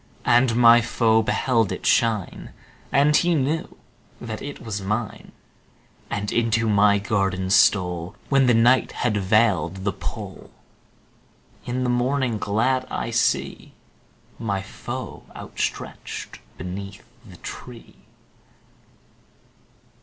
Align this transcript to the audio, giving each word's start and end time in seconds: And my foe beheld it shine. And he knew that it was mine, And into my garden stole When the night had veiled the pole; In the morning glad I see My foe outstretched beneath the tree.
And 0.25 0.55
my 0.55 0.81
foe 0.81 1.21
beheld 1.21 1.71
it 1.71 1.85
shine. 1.85 2.53
And 2.91 3.15
he 3.15 3.35
knew 3.35 3.77
that 4.19 4.41
it 4.41 4.59
was 4.59 4.81
mine, 4.81 5.31
And 6.09 6.31
into 6.31 6.67
my 6.67 6.97
garden 6.97 7.51
stole 7.51 8.15
When 8.27 8.47
the 8.47 8.55
night 8.55 8.93
had 8.93 9.15
veiled 9.17 9.83
the 9.83 9.93
pole; 9.93 10.49
In 11.65 11.83
the 11.83 11.89
morning 11.91 12.39
glad 12.39 12.87
I 12.89 13.11
see 13.11 13.73
My 14.39 14.63
foe 14.63 15.21
outstretched 15.35 16.39
beneath 16.57 17.03
the 17.23 17.37
tree. 17.37 17.97